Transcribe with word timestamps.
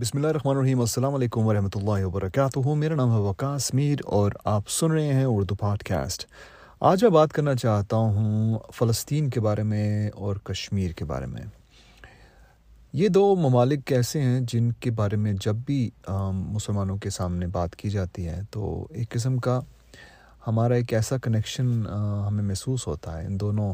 بسم 0.00 0.18
اللہ 0.18 0.28
الرحمن 0.28 0.56
الرحیم، 0.56 0.80
السلام 0.80 1.14
علیکم 1.14 1.46
ورحمۃ 1.46 1.74
اللہ 1.74 2.04
وبرکاتہ۔ 2.04 2.74
میرا 2.74 2.94
نام 2.94 3.12
ہے 3.12 3.18
وقاص 3.18 3.74
میر 3.74 3.98
اور 4.04 4.32
آپ 4.44 4.68
سن 4.68 4.90
رہے 4.90 5.12
ہیں 5.12 5.24
اردو 5.24 5.54
پاڈ 5.54 5.82
کاسٹ 5.82 6.24
آج 6.80 7.02
میں 7.02 7.10
بات 7.10 7.32
کرنا 7.32 7.54
چاہتا 7.54 7.96
ہوں 7.96 8.58
فلسطین 8.74 9.30
کے 9.30 9.40
بارے 9.40 9.62
میں 9.62 10.10
اور 10.14 10.36
کشمیر 10.36 10.90
کے 10.90 11.04
بارے 11.04 11.26
میں۔ 11.26 11.42
یہ 12.92 13.08
دو 13.08 13.36
ممالک 13.36 13.92
ایسے 13.92 14.20
ہیں 14.20 14.40
جن 14.48 14.70
کے 14.72 14.90
بارے 14.90 15.16
میں 15.16 15.32
جب 15.40 15.56
بھی 15.66 15.90
مسلمانوں 16.08 16.96
کے 16.96 17.10
سامنے 17.10 17.46
بات 17.46 17.76
کی 17.76 17.90
جاتی 17.90 18.26
ہے 18.28 18.40
تو 18.50 18.86
ایک 18.90 19.10
قسم 19.10 19.38
کا 19.38 19.60
ہمارا 20.46 20.74
ایک 20.74 20.92
ایسا 20.92 21.18
کنیکشن 21.18 21.86
ہمیں 22.28 22.44
محسوس 22.44 22.86
ہوتا 22.86 23.20
ہے 23.20 23.26
ان 23.26 23.40
دونوں 23.40 23.72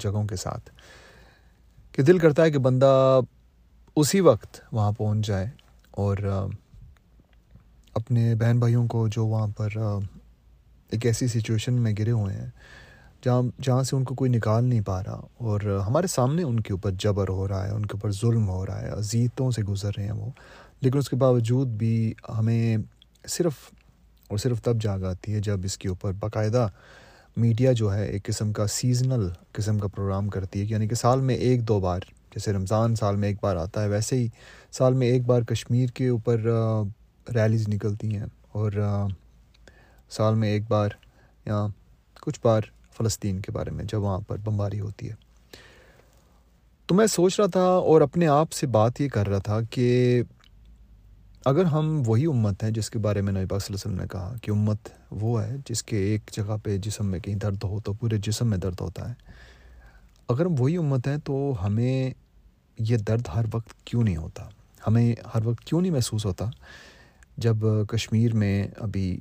جگہوں 0.00 0.24
کے 0.24 0.36
ساتھ۔ 0.36 0.70
کہ 1.92 2.02
دل 2.02 2.18
کرتا 2.18 2.42
ہے 2.42 2.50
کہ 2.50 2.58
بندہ 2.58 3.20
اسی 3.96 4.20
وقت 4.20 4.60
وہاں 4.72 4.92
پہنچ 4.92 5.26
جائے 5.26 5.46
اور 5.90 6.16
اپنے 7.94 8.34
بہن 8.34 8.58
بھائیوں 8.58 8.86
کو 8.86 9.08
جو 9.08 9.26
وہاں 9.26 9.46
پر 9.56 9.68
ایک 10.90 11.06
ایسی 11.06 11.26
سچویشن 11.26 11.72
میں 11.72 11.92
گرے 11.98 12.10
ہوئے 12.10 12.34
ہیں، 12.34 12.46
جہاں 13.24 13.42
جہاں 13.62 13.82
سے 13.82 13.96
ان 13.96 14.04
کو 14.04 14.14
کوئی 14.14 14.30
نکال 14.30 14.64
نہیں 14.64 14.80
پا 14.80 15.02
رہا 15.02 15.20
اور 15.36 15.60
ہمارے 15.86 16.06
سامنے 16.06 16.42
ان 16.42 16.60
کے 16.60 16.72
اوپر 16.72 16.90
جبر 16.90 17.28
ہو 17.28 17.48
رہا 17.48 17.66
ہے، 17.66 17.70
ان 17.70 17.86
کے 17.86 17.92
اوپر 17.92 18.10
ظلم 18.10 18.48
ہو 18.48 18.66
رہا 18.66 18.82
ہے، 18.82 18.88
عزیتوں 18.88 19.50
سے 19.50 19.62
گزر 19.62 19.90
رہے 19.96 20.04
ہیں 20.04 20.12
وہ۔ 20.12 20.30
لیکن 20.80 20.98
اس 20.98 21.08
کے 21.08 21.16
باوجود 21.16 21.68
بھی 21.68 22.14
ہمیں 22.38 22.76
صرف 23.28 23.52
اور 24.28 24.38
صرف 24.38 24.62
تب 24.62 24.82
جاگ 24.82 25.04
آتی 25.04 25.34
ہے 25.34 25.40
جب 25.40 25.60
اس 25.64 25.78
کے 25.78 25.88
اوپر 25.88 26.12
باقاعدہ 26.12 26.68
میڈیا 27.36 27.72
جو 27.72 27.94
ہے 27.94 28.06
ایک 28.06 28.22
قسم 28.24 28.52
کا 28.52 28.66
سیزنل 28.66 29.28
قسم 29.52 29.78
کا 29.78 29.88
پروگرام 29.88 30.28
کرتی 30.28 30.60
ہے 30.60 30.64
یعنی 30.64 30.88
کہ 30.88 30.94
سال 30.94 31.20
میں 31.20 31.34
ایک 31.34 31.68
دو 31.68 31.80
بار 31.80 32.00
جیسے 32.36 32.52
رمضان 32.52 32.94
سال 32.94 33.16
میں 33.16 33.28
ایک 33.28 33.36
بار 33.42 33.56
آتا 33.56 33.82
ہے، 33.82 33.88
ویسے 33.88 34.16
ہی 34.16 34.28
سال 34.70 34.92
میں 34.92 35.06
ایک 35.06 35.24
بار 35.26 35.42
کشمیر 35.42 35.88
کے 35.88 36.08
اوپر 36.08 36.40
ریلیز 37.34 37.68
نکلتی 37.68 38.16
ہیں 38.16 38.26
اور 38.52 38.72
سال 40.10 40.34
میں 40.34 40.48
ایک 40.48 40.62
بار 40.68 40.88
یا 41.46 41.66
کچھ 42.20 42.40
بار 42.42 42.60
فلسطین 42.96 43.40
کے 43.40 43.52
بارے 43.52 43.70
میں 43.70 43.84
جب 43.84 44.02
وہاں 44.02 44.18
پر 44.18 44.36
بمباری 44.44 44.80
ہوتی 44.80 45.08
ہے۔ 45.08 45.14
تو 46.86 46.94
میں 46.94 47.06
سوچ 47.06 47.40
رہا 47.40 47.46
تھا 47.46 47.60
اور 47.60 48.00
اپنے 48.00 48.26
آپ 48.26 48.52
سے 48.52 48.66
بات 48.66 49.00
یہ 49.00 49.08
کر 49.08 49.28
رہا 49.28 49.38
تھا 49.38 49.60
کہ 49.70 50.22
اگر 51.44 51.64
ہم 51.64 52.02
وہی 52.06 52.26
امت 52.26 52.62
ہیں 52.62 52.70
جس 52.70 52.90
کے 52.90 52.98
بارے 52.98 53.20
میں 53.20 53.32
نبی 53.32 53.46
پاک 53.46 53.64
صلی 53.64 53.74
اللہ 53.74 53.88
علیہ 53.88 53.94
وسلم 53.94 54.02
نے 54.02 54.08
کہا 54.12 54.34
کہ 54.42 54.50
امت 54.50 54.88
وہ 55.10 55.42
ہے 55.42 55.56
جس 55.68 55.82
کے 55.82 55.96
ایک 55.96 56.30
جگہ 56.32 56.56
پہ 56.62 56.76
جسم 56.78 57.06
میں 57.06 57.20
کہیں 57.20 57.36
درد 57.36 57.64
ہو 57.64 57.80
تو 57.80 57.92
پورے 57.92 58.16
جسم 58.16 58.46
میں 58.48 58.58
درد 58.58 58.80
ہوتا 58.80 59.08
ہے۔ 59.08 59.14
اگر 60.28 60.46
ہم 60.46 60.54
وہی 60.58 60.76
امت 60.76 61.08
ہیں 61.08 61.16
تو 61.24 61.54
ہمیں 61.62 62.10
یہ 62.78 62.96
درد 62.96 63.22
ہر 63.34 63.44
وقت 63.52 63.86
کیوں 63.86 64.02
نہیں 64.02 64.16
ہوتا؟ 64.16 64.48
ہمیں 64.86 65.14
ہر 65.34 65.46
وقت 65.46 65.64
کیوں 65.64 65.80
نہیں 65.80 65.92
محسوس 65.92 66.26
ہوتا؟ 66.26 66.44
جب 67.36 67.56
کشمیر 67.88 68.34
میں 68.34 68.68
ابھی 68.76 69.18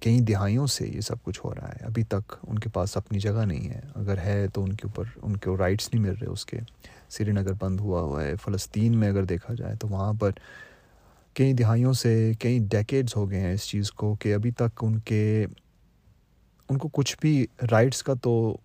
کئی 0.00 0.20
دہائیوں 0.20 0.66
سے 0.66 0.88
یہ 0.88 1.00
سب 1.00 1.22
کچھ 1.22 1.40
ہو 1.44 1.54
رہا 1.54 1.68
ہے، 1.68 1.84
ابھی 1.84 2.02
تک 2.02 2.34
ان 2.48 2.58
کے 2.58 2.68
پاس 2.68 2.96
اپنی 2.96 3.18
جگہ 3.18 3.44
نہیں 3.44 3.68
ہے۔ 3.68 3.80
اگر 3.94 4.18
ہے 4.18 4.48
تو 4.48 4.64
ان 4.64 4.72
کے 4.72 4.86
اوپر، 4.86 5.04
ان 5.22 5.36
کے 5.36 5.50
رائٹس 5.58 5.94
نہیں 5.94 6.02
مل 6.02 6.14
رہے 6.20 6.26
اس 6.26 6.46
کے۔ 6.46 6.58
سری 7.08 7.32
نگر 7.32 7.52
بند 7.60 7.80
ہوا 7.80 8.00
ہوا 8.00 8.24
ہے، 8.24 8.34
فلسطین 8.36 8.98
میں 8.98 9.08
اگر 9.08 9.24
دیکھا 9.24 9.54
جائے 9.54 9.76
تو 9.76 9.88
وہاں 9.88 10.12
پر 10.12 10.30
کئی 11.34 11.52
دہائیوں 11.52 11.92
سے 11.92 12.32
کئی 12.38 12.58
ڈیکیڈز 12.58 13.16
ہو 13.16 13.30
گئے 13.30 13.40
ہیں 13.40 13.52
اس 13.52 13.62
چیز 13.62 13.90
کو 13.90 14.14
کہ 14.14 14.34
ابھی 14.34 14.50
تک 14.50 14.84
ان 14.84 14.98
کے، 14.98 15.46
ان 16.68 16.78
کو 16.78 16.88
کچھ 16.92 17.16
بھی 17.20 17.46
رائٹس 17.70 18.02
کا 18.02 18.14
تو 18.14 18.56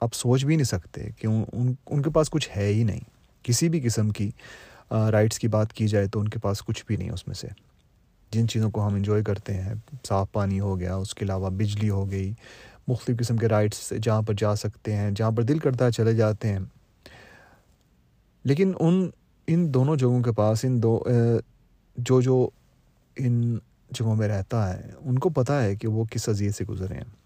آپ 0.00 0.14
سوچ 0.14 0.44
بھی 0.44 0.56
نہیں 0.56 0.64
سکتے 0.64 1.08
کہ 1.16 1.26
ان 1.26 1.72
ان 1.86 2.02
کے 2.02 2.10
پاس 2.10 2.30
کچھ 2.30 2.48
ہے 2.56 2.66
ہی 2.66 2.84
نہیں۔ 2.84 3.00
کسی 3.42 3.68
بھی 3.68 3.80
قسم 3.80 4.10
کی 4.10 4.30
رائٹس 4.90 5.38
کی 5.38 5.48
بات 5.48 5.72
کی 5.72 5.88
جائے 5.88 6.06
تو 6.06 6.20
ان 6.20 6.28
کے 6.28 6.38
پاس 6.38 6.62
کچھ 6.62 6.84
بھی 6.86 6.96
نہیں 6.96 7.10
اس 7.10 7.26
میں 7.26 7.34
سے۔ 7.34 7.48
جن 8.30 8.48
چیزوں 8.48 8.70
کو 8.70 8.86
ہم 8.86 8.94
انجوائے 8.94 9.22
کرتے 9.22 9.54
ہیں، 9.54 9.74
صاف 10.08 10.32
پانی 10.32 10.60
ہو 10.60 10.80
گیا، 10.80 10.94
اس 10.94 11.14
کے 11.14 11.24
علاوہ 11.24 11.50
بجلی 11.50 11.90
ہو 11.90 12.10
گئی، 12.10 12.32
مختلف 12.88 13.18
قسم 13.18 13.36
کے 13.36 13.48
رائٹس 13.48 13.92
جہاں 14.02 14.22
پر 14.22 14.34
جا 14.34 14.56
سکتے 14.56 14.96
ہیں، 14.96 15.10
جہاں 15.10 15.30
پر 15.30 15.42
دل 15.42 15.58
کرتا 15.58 15.86
ہے 15.86 15.90
چلے 15.90 16.14
جاتے 16.14 16.48
ہیں۔ 16.48 16.58
لیکن 18.44 18.72
ان 18.80 19.10
ان 19.46 19.74
دونوں 19.74 19.96
جگہوں 19.96 20.22
کے 20.22 20.32
پاس، 20.32 20.64
ان 20.64 20.82
دو 20.82 21.04
جو 21.96 22.20
جو 22.20 22.48
ان 23.16 23.58
جگہوں 23.90 24.16
میں 24.16 24.28
رہتا 24.28 24.74
ہے، 24.74 24.90
ان 25.00 25.18
کو 25.18 25.28
پتہ 25.28 25.52
ہے 25.52 25.76
کہ 25.76 25.88
وہ 25.88 26.04
کس 26.04 26.28
عزیز 26.28 26.56
سے 26.56 26.64
گزرے 26.64 26.94
ہیں۔ 26.94 27.25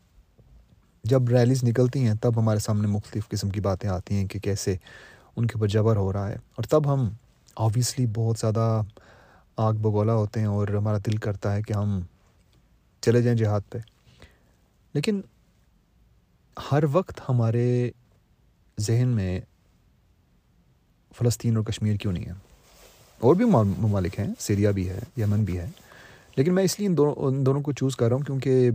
جب 1.05 1.28
ریلیز 1.28 1.65
نکلتی 1.65 2.06
ہیں، 2.06 2.15
تب 2.15 2.33
ہمارے 2.37 2.59
سامنے 2.59 2.87
مختلف 2.88 3.28
قسم 3.28 3.50
کی 3.50 3.61
باتیں 3.61 3.91
آتی 3.91 4.15
ہیں 4.15 4.27
کہ 4.27 4.41
کیسے 4.41 4.77
ان 5.37 5.47
کے 5.47 5.53
اوپر 5.55 5.69
جبر 5.69 5.97
ہو 5.97 6.12
رہا 6.12 6.28
ہے۔ 6.28 6.34
اور 6.34 6.62
تب 6.62 6.94
ہم 6.94 7.09
آبویسلی 7.56 8.06
بہت 8.15 8.38
زیادہ 8.38 8.81
آگ 9.56 9.72
بگولا 9.75 10.15
ہوتے 10.15 10.41
ہیں 10.41 10.47
اور 10.47 10.69
ہمارا 10.69 10.99
دل 10.99 11.16
کرتا 11.16 11.56
ہے 11.56 11.62
کہ 11.62 11.72
ہم 11.72 12.00
چلے 13.00 13.22
جائیں 13.22 13.38
جہاد 13.38 13.61
پہ۔ 13.71 13.78
لیکن 14.94 15.21
ہر 16.72 16.84
وقت 16.93 17.21
ہمارے 17.28 17.91
ذہن 18.81 19.09
میں 19.09 19.41
فلسطین 21.19 21.56
اور 21.56 21.65
کشمیر 21.65 21.97
کیوں 21.97 22.12
نہیں 22.12 22.27
ہے؟ 22.27 22.32
اور 23.21 23.34
بھی 23.34 23.44
ممالک 23.78 24.19
ہیں، 24.19 24.28
سیریا 24.38 24.71
بھی 24.71 24.88
ہے، 24.88 24.99
یمن 25.17 25.44
بھی 25.44 25.59
ہے۔ 25.59 25.71
لیکن 26.37 26.55
میں 26.55 26.62
اس 26.62 26.78
لیے 26.78 26.88
ان 26.88 26.97
دونوں 26.97 27.15
ان 27.17 27.47
دونوں 27.47 27.61
کو 27.61 27.72
چوز 27.72 27.97
کر 27.97 28.09
رہا 28.09 28.17
ہوں 28.17 28.22
کیونکہ 28.22 28.71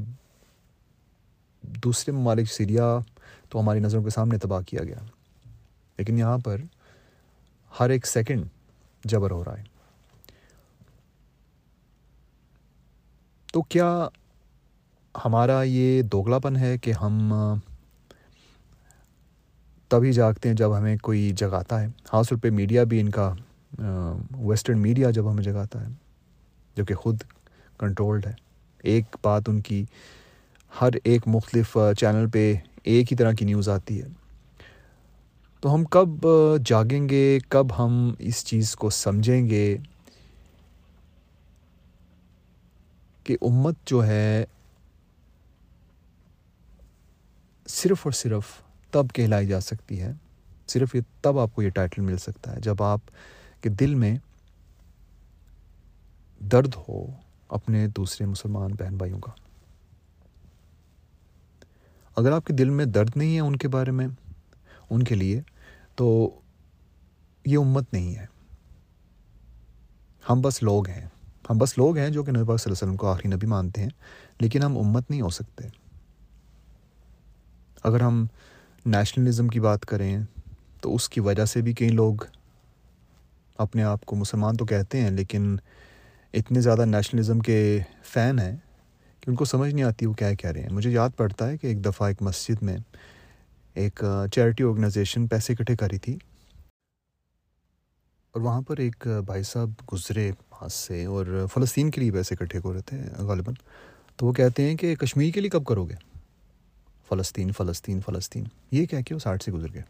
دوسرے 1.83 2.13
ممالک 2.13 2.51
سیریا 2.51 2.97
تو 3.49 3.59
ہماری 3.59 3.79
نظروں 3.79 4.03
کے 4.03 4.09
سامنے 4.09 4.37
تباہ 4.37 4.61
کیا 4.61 4.83
گیا۔ 4.83 4.97
لیکن 5.97 6.17
یہاں 6.17 6.37
پر 6.37 6.61
ہر 7.79 7.89
ایک 7.89 8.07
سیکنڈ 8.07 8.45
جبر 9.05 9.31
ہو 9.31 9.43
رہا 9.43 9.57
ہے۔ 9.57 9.63
تو 13.53 13.61
کیا 13.61 14.07
ہمارا 15.25 15.63
یہ 15.63 16.01
دوگلا 16.01 16.39
پن 16.39 16.55
ہے 16.55 16.77
کہ 16.77 16.91
ہم 16.91 17.33
تبھی 19.87 20.13
جاگتے 20.13 20.49
ہیں 20.49 20.55
جب 20.55 20.77
ہمیں 20.77 20.97
کوئی 20.97 21.31
جگاتا 21.31 21.81
ہے؟ 21.81 21.87
خاص 22.03 22.29
طور 22.29 22.37
پہ 22.37 22.49
میڈیا 22.49 22.83
بھی 22.83 22.99
ان 22.99 23.09
کا، 23.09 23.33
ویسٹرن 24.37 24.79
میڈیا 24.79 25.11
جب 25.11 25.31
ہمیں 25.31 25.43
جگاتا 25.43 25.81
ہے، 25.81 25.93
جو 26.75 26.85
کہ 26.85 26.95
خود 26.95 27.17
کنٹرولڈ 27.77 28.25
ہے۔ 28.27 28.33
ایک 28.83 29.05
بات 29.21 29.43
ان 29.47 29.61
کی 29.61 29.85
ہر 30.81 30.89
ایک 31.03 31.21
مختلف 31.27 31.77
چینل 31.99 32.29
پہ 32.29 32.55
ایک 32.83 33.11
ہی 33.11 33.17
طرح 33.17 33.31
کی 33.31 33.45
نیوز 33.45 33.69
آتی 33.69 34.01
ہے۔ 34.01 34.07
تو 35.61 35.73
ہم 35.75 35.83
کب 35.83 36.27
جاگیں 36.65 37.09
گے، 37.09 37.39
کب 37.49 37.67
ہم 37.79 38.13
اس 38.19 38.45
چیز 38.45 38.75
کو 38.75 38.89
سمجھیں 38.89 39.49
گے 39.49 39.77
کہ 43.23 43.37
امت 43.41 43.75
جو 43.85 44.05
ہے 44.05 44.45
صرف 47.67 47.97
اور 48.03 48.11
صرف 48.11 48.43
تب 48.91 49.05
کہلائی 49.13 49.47
جا 49.47 49.59
سکتی 49.59 50.01
ہے، 50.01 50.11
صرف 50.67 50.95
یہ 50.95 51.01
تب 51.21 51.39
آپ 51.39 51.55
کو 51.55 51.61
یہ 51.61 51.69
ٹائٹل 51.69 52.01
مل 52.01 52.17
سکتا 52.17 52.55
ہے، 52.55 52.61
جب 52.61 52.83
آپ 52.83 52.99
کے 53.61 53.69
دل 53.69 53.95
میں 53.95 54.17
درد 56.39 56.75
ہو 56.87 57.05
اپنے 57.49 57.87
دوسرے 57.87 58.27
مسلمان 58.27 58.71
بہن 58.71 58.97
بھائیوں 58.97 59.19
کا۔ 59.19 59.44
اگر 62.15 62.31
آپ 62.31 62.45
کے 62.45 62.53
دل 62.53 62.69
میں 62.69 62.85
درد 62.85 63.09
نہیں 63.15 63.35
ہے 63.35 63.39
ان 63.39 63.55
کے 63.55 63.67
بارے 63.67 63.91
میں، 63.91 64.07
ان 64.89 65.03
کے 65.03 65.15
لیے، 65.15 65.41
تو 65.95 66.39
یہ 67.45 67.57
امت 67.57 67.93
نہیں 67.93 68.15
ہے۔ 68.15 68.25
ہم 70.29 70.41
بس 70.41 70.63
لوگ 70.63 70.87
ہیں۔ 70.87 71.07
ہم 71.49 71.57
بس 71.57 71.77
لوگ 71.77 71.97
ہیں 71.97 72.09
جو 72.09 72.23
کہ 72.23 72.31
نبی 72.31 72.43
پاک 72.47 72.61
صلی 72.61 72.71
اللہ 72.71 72.77
علیہ 72.77 72.87
وسلم 72.87 72.95
کو 72.95 73.07
آخری 73.07 73.29
نبی 73.29 73.47
مانتے 73.47 73.81
ہیں، 73.81 73.89
لیکن 74.39 74.63
ہم 74.63 74.77
امت 74.77 75.09
نہیں 75.09 75.21
ہو 75.21 75.29
سکتے۔ 75.29 75.67
اگر 77.83 78.01
ہم 78.01 78.25
نیشنلزم 78.85 79.47
کی 79.47 79.59
بات 79.59 79.85
کریں، 79.85 80.19
تو 80.81 80.95
اس 80.95 81.09
کی 81.09 81.19
وجہ 81.19 81.45
سے 81.45 81.61
بھی 81.61 81.73
کئی 81.73 81.89
لوگ 81.89 82.15
اپنے 83.57 83.83
آپ 83.83 84.05
کو 84.05 84.15
مسلمان 84.15 84.57
تو 84.57 84.65
کہتے 84.65 85.01
ہیں، 85.01 85.11
لیکن 85.11 85.57
اتنے 86.33 86.61
زیادہ 86.61 86.85
نیشنلزم 86.85 87.39
کے 87.39 87.79
فین 88.03 88.39
ہیں۔ 88.39 88.55
کہ 89.25 89.29
ان 89.29 89.35
کو 89.35 89.45
سمجھ 89.45 89.73
نہیں 89.73 89.83
آتی 89.83 90.05
وہ 90.05 90.13
کیا 90.13 90.33
کہہ 90.33 90.49
رہے 90.49 90.61
ہیں۔ 90.61 90.69
مجھے 90.71 90.91
یاد 90.91 91.09
پڑتا 91.17 91.49
ہے 91.49 91.57
کہ 91.57 91.67
ایک 91.67 91.85
دفعہ 91.85 92.07
ایک 92.07 92.21
مسجد 92.21 92.63
میں 92.63 92.77
ایک 93.73 94.03
چیریٹی 94.31 94.63
آرگنائزیشن 94.63 95.27
پیسے 95.27 95.53
اکٹھے 95.53 95.75
کری 95.75 95.97
تھی 95.97 96.17
اور 98.31 98.41
وہاں 98.41 98.61
پر 98.61 98.77
ایک 98.77 99.07
بھائی 99.25 99.43
صاحب 99.43 99.69
گزرے 99.93 100.31
پاس 100.49 100.73
سے 100.73 101.05
اور 101.05 101.45
فلسطین 101.53 101.91
کے 101.91 102.01
لیے 102.01 102.11
پیسے 102.11 102.35
اکٹھے 102.39 102.59
ہو 102.63 102.73
رہے 102.73 102.81
تھے 102.81 102.97
غالباً۔ 103.17 103.53
تو 104.15 104.25
وہ 104.25 104.33
کہتے 104.33 104.63
ہیں 104.63 104.75
کہ 104.75 104.95
کشمیر 104.95 105.31
کے 105.31 105.41
لیے 105.41 105.49
کب 105.49 105.65
کرو 105.65 105.85
گے؟ 105.85 105.95
فلسطین 107.09 107.51
فلسطین 107.51 107.99
فلسطین۔ 108.01 108.43
یہ 108.71 108.85
کہہ 108.85 109.01
کے 109.01 109.13
وہ 109.13 109.19
ساٹھ 109.19 109.43
سے 109.43 109.51
گزر 109.51 109.73
گئے۔ 109.73 109.81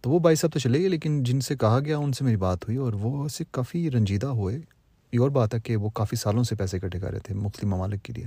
تو 0.00 0.10
وہ 0.10 0.18
بھائی 0.18 0.36
صاحب 0.36 0.52
تو 0.52 0.58
چلے 0.58 0.78
گئے، 0.78 0.88
لیکن 0.88 1.22
جن 1.22 1.40
سے 1.40 1.56
کہا 1.56 1.80
گیا 1.80 1.98
ان 1.98 2.12
سے 2.12 2.24
میری 2.24 2.36
بات 2.36 2.64
ہوئی 2.64 2.76
اور 2.76 2.92
وہ 2.92 3.24
اسے 3.24 3.44
کافی 3.50 3.90
رنجیدہ 3.90 4.26
ہوئے۔ 4.26 4.77
یہ 5.12 5.20
اور 5.20 5.30
بات 5.30 5.54
ہے 5.54 5.60
کہ 5.60 5.76
وہ 5.76 5.90
کافی 5.90 6.16
سالوں 6.16 6.44
سے 6.44 6.54
پیسے 6.54 6.76
اکٹھے 6.76 7.00
کر 7.00 7.10
رہے 7.10 7.18
تھے 7.18 7.34
مختلف 7.34 7.64
ممالک 7.64 8.02
کے 8.02 8.12
لیے۔ 8.12 8.24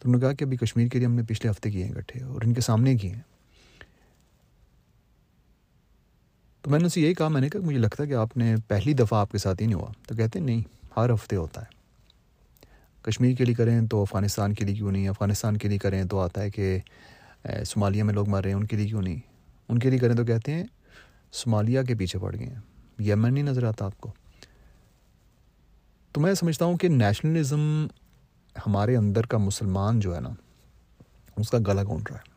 تو 0.00 0.08
انہوں 0.08 0.20
نے 0.20 0.26
کہا 0.26 0.32
کہ 0.32 0.44
ابھی 0.44 0.56
کشمیر 0.56 0.88
کے 0.88 0.98
لیے 0.98 1.06
ہم 1.06 1.14
نے 1.14 1.22
پچھلے 1.28 1.50
ہفتے 1.50 1.70
کیے 1.70 1.84
ہیں 1.84 1.90
اکٹھے 1.90 2.24
اور 2.24 2.42
ان 2.44 2.54
کے 2.54 2.60
سامنے 2.60 2.96
کیے 2.96 3.10
ہیں۔ 3.10 3.20
تو 6.62 6.70
میں 6.70 6.78
نے 6.78 6.86
اسے 6.86 7.00
یہی 7.00 7.14
کہا، 7.14 7.28
میں 7.28 7.40
نے 7.40 7.48
کہا 7.48 7.60
مجھے 7.60 7.78
لگتا 7.78 8.02
ہے 8.02 8.08
کہ 8.08 8.14
آپ 8.14 8.36
نے 8.36 8.54
پہلی 8.68 8.92
دفعہ 8.92 9.20
آپ 9.20 9.32
کے 9.32 9.38
ساتھ 9.38 9.62
ہی 9.62 9.66
نہیں 9.66 9.74
ہوا۔ 9.74 9.92
تو 10.08 10.14
کہتے 10.14 10.38
ہیں، 10.38 10.46
نہیں، 10.46 10.62
ہر 10.96 11.14
ہفتے 11.14 11.36
ہوتا 11.36 11.60
ہے۔ 11.60 11.76
کشمیر 13.02 13.36
کے 13.36 13.44
لیے 13.44 13.54
کریں 13.54 13.86
تو 13.86 14.02
افغانستان 14.02 14.54
کے 14.54 14.64
لیے 14.64 14.74
کیوں 14.74 14.92
نہیں؟ 14.92 15.08
افغانستان 15.08 15.56
کے 15.56 15.68
لیے 15.68 15.78
کریں 15.78 16.04
تو 16.04 16.20
آتا 16.20 16.42
ہے 16.42 16.50
کہ 16.50 16.78
صومالیہ 17.66 18.02
میں 18.02 18.14
لوگ 18.14 18.28
مر 18.28 18.42
رہے 18.42 18.50
ہیں، 18.50 18.56
ان 18.56 18.66
کے 18.66 18.76
لیے 18.76 18.86
کیوں 18.86 19.02
نہیں؟ 19.02 19.18
ان 19.68 19.78
کے 19.78 19.90
لیے 19.90 19.98
کریں 19.98 20.14
تو 20.14 20.24
کہتے 20.24 20.54
ہیں 20.54 20.64
صومالیہ 21.32 21.82
کے 21.82 21.94
پیچھے 21.94 22.18
پڑ 22.18 22.36
گئے 22.38 22.46
ہیں۔ 22.46 23.02
یمن 23.02 23.34
نہیں 23.34 23.44
نظر 23.44 23.64
آتا 23.64 23.84
آپ 23.84 24.00
کو؟ 24.00 24.12
تو 26.16 26.20
میں 26.20 26.34
سمجھتا 26.34 26.64
ہوں 26.64 26.76
کہ 26.76 26.88
نیشنلزم 26.88 27.86
ہمارے 28.66 28.96
اندر 28.96 29.26
کا 29.26 29.38
مسلمان 29.38 30.00
جو 30.00 30.14
ہے 30.14 30.20
نا، 30.20 30.28
اس 31.36 31.50
کا 31.50 31.58
گلا 31.66 31.82
گونڈ 31.82 32.08
رہا 32.10 32.18
ہے۔ 32.18 32.30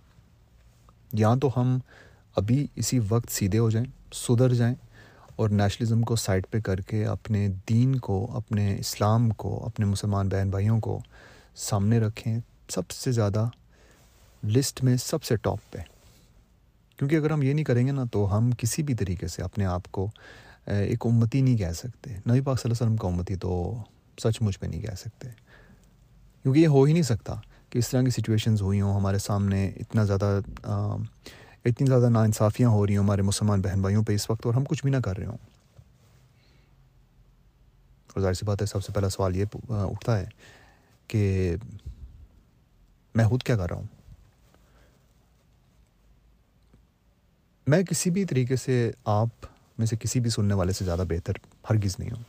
یا 1.14 1.36
تو 1.42 1.50
ہم 1.58 1.80
ابھی 2.36 2.68
اسی 2.76 3.00
وقت 3.10 3.32
سیدھے 3.32 3.60
ہو 3.60 3.70
جائیں، 3.70 4.14
سدھر 4.14 4.54
جائیں 4.54 4.76
اور 5.36 5.50
نیشنلزم 5.50 6.02
کو 6.02 6.16
سائڈ 6.16 6.48
پہ 6.52 6.60
کر 6.60 6.82
کے 6.82 7.06
اپنے 7.06 7.48
دین 7.70 7.96
کو، 7.96 8.32
اپنے 8.34 8.78
اسلام 8.80 9.30
کو، 9.30 9.66
اپنے 9.66 9.86
مسلمان 9.86 10.30
بہن 10.30 10.50
بھائیوں 10.50 10.80
کو 10.80 11.00
سامنے 11.56 12.00
رکھیں، 12.00 12.40
سب 12.70 12.92
سے 12.92 13.12
زیادہ 13.12 13.46
لسٹ 14.48 14.84
میں 14.84 14.98
سب 14.98 15.24
سے 15.24 15.36
ٹاپ 15.36 15.60
پہ۔ 15.72 15.78
کیونکہ 16.98 17.16
اگر 17.16 17.32
ہم 17.32 17.42
یہ 17.42 17.54
نہیں 17.54 17.66
کریں 17.66 17.88
گے 17.88 17.92
نا 17.92 18.04
تو 18.12 18.38
ہم 18.38 18.52
کسی 18.58 18.84
بھی 18.84 18.94
طریقے 18.94 19.28
سے 19.28 19.42
اپنے 19.42 19.66
آپ 19.66 19.92
کو 19.92 20.12
ایک 20.66 21.06
امتی 21.06 21.42
نہیں 21.42 21.58
کہہ 21.58 21.72
سکتے۔ 21.72 22.10
نبی 22.10 22.42
پاک 22.42 22.62
صلی 22.62 22.72
اللہ 22.72 22.74
علیہ 22.74 22.96
وسلم 22.96 22.96
کا 22.96 23.08
امتی 23.08 23.36
تو 23.36 23.84
سچ 24.18 24.42
مجھ 24.42 24.60
پہ 24.60 24.66
نہیں 24.66 24.82
کہہ 24.82 24.96
سکتے۔ 24.98 25.28
کیونکہ 26.44 26.60
یہ 26.60 26.68
ہو 26.68 26.84
ہی 26.84 26.94
نہیں 26.94 27.04
سکتا 27.04 27.36
کہ 27.70 27.80
اس 27.80 27.90
طرح 27.90 28.02
کی 28.02 28.10
سچویشنز 28.10 28.62
ہوئی 28.62 28.82
ہوں، 28.82 28.96
ہمارے 28.96 29.18
سامنے 29.18 29.72
اتنا 29.76 30.04
زیادہ 30.04 30.40
اتنی 31.66 31.88
زیادہ 31.88 32.10
ناانصافیاں 32.10 32.70
ہو 32.70 32.88
رہی 32.88 32.98
ہوں 32.98 33.04
ہمارے 33.04 33.22
مسلمان 33.22 33.62
بہن 33.62 33.82
بھائیوں 33.82 34.04
پہ 34.04 34.14
اس 34.14 34.30
وقت 34.30 34.46
اور 34.46 34.54
ہم 34.54 34.64
کچھ 34.66 34.84
بھی 34.84 34.92
نہ 34.92 34.98
کر 34.98 35.18
رہے 35.18 35.26
ہوں۔ 35.26 35.38
اور 38.08 38.22
ظاہر 38.22 38.34
سی 38.34 38.46
بات 38.46 38.62
ہے، 38.62 38.66
سب 38.66 38.86
سے 38.86 38.94
پہلا 38.94 39.10
سوال 39.10 39.36
یہ 39.36 39.46
اٹھتا 39.70 40.20
ہے 40.20 40.26
کہ 41.08 41.56
میں 43.16 43.26
خود 43.26 43.44
کیا 43.44 43.58
کر 43.58 43.70
رہا 43.70 43.76
ہوں؟ 43.76 43.88
میں 47.68 47.84
کسی 47.84 48.10
بھی 48.10 48.26
طریقے 48.26 48.56
سے 48.56 48.92
آپ 49.06 49.30
میں 49.80 49.88
سے 49.88 49.96
کسی 50.00 50.20
بھی 50.20 50.30
سننے 50.30 50.54
والے 50.54 50.74
سے 50.74 50.86
زیادہ 50.86 51.04
بہتر 51.10 51.34
ہرگز 51.70 51.96
نہیں 52.00 52.12
ہوں۔ 52.12 52.24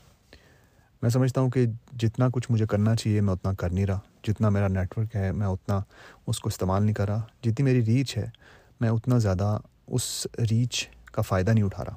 میں 1.03 1.11
سمجھتا 1.11 1.41
ہوں 1.41 1.51
کہ 1.51 1.67
جتنا 1.93 2.29
کچھ 2.33 2.51
مجھے 2.51 2.67
کرنا 2.67 2.95
چاہیے، 2.97 3.21
میں 3.21 3.33
اتنا 3.33 3.53
کر 3.53 3.71
نہیں 3.71 3.87
رہا۔ 3.87 3.99
جتنا 4.25 4.49
میرا 4.49 4.69
نیٹ 4.69 4.99
ورک 4.99 5.17
ہے، 5.17 5.33
میں 5.33 5.47
اتنا 5.47 5.81
اس 6.27 6.39
کو 6.39 6.49
استعمال 6.49 6.83
نہیں 6.83 6.95
کر 6.95 7.09
رہا۔ 7.09 7.23
جتنی 7.43 7.63
میری 7.63 7.85
ریچ 7.85 8.17
ہے، 8.17 8.27
میں 8.81 8.89
اتنا 8.89 9.19
زیادہ 9.19 9.59
اس 9.87 10.27
ریچ 10.51 10.89
کا 11.13 11.23
فائدہ 11.23 11.51
نہیں 11.51 11.65
اٹھا 11.65 11.85
رہا۔ 11.85 11.97